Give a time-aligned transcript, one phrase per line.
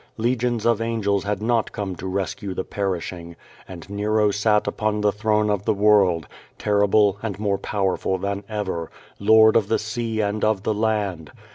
[0.17, 3.35] Legions of angels had not come to rescue the perishing,
[3.67, 6.25] and Nero sat upon the throne of the world,
[6.57, 8.89] terrible and more powerful than ever.
[9.19, 11.31] Lord of the sea and of the land.